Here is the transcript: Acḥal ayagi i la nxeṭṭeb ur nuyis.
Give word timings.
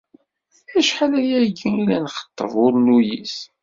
Acḥal 0.79 1.13
ayagi 1.19 1.69
i 1.79 1.83
la 1.87 1.97
nxeṭṭeb 2.03 2.51
ur 2.65 2.73
nuyis. 2.85 3.37